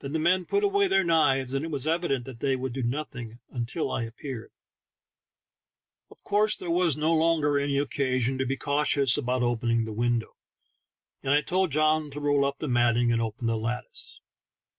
[0.00, 2.82] Then the men put away their knives, and it was evident that they would do
[2.82, 4.52] nothing till I appeared.
[6.10, 10.36] Of course there was no longer any occasion to be cautious about opening the window,
[11.22, 14.20] and I told John to roll up the matting and open the lattice.